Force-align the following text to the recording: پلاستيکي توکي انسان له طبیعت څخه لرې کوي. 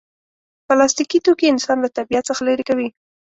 پلاستيکي 0.67 1.19
توکي 1.25 1.47
انسان 1.53 1.77
له 1.81 1.89
طبیعت 1.97 2.23
څخه 2.29 2.41
لرې 2.49 2.63
کوي. 2.69 2.87